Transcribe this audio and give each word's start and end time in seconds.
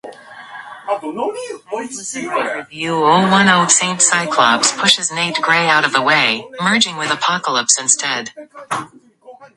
Cyclops 3.99 4.71
pushes 4.71 5.11
Nate 5.11 5.35
Grey 5.43 5.67
out 5.67 5.85
of 5.85 5.93
the 5.93 6.01
way, 6.01 6.43
merging 6.59 6.97
with 6.97 7.11
Apocalypse 7.11 7.79
instead. 7.79 8.31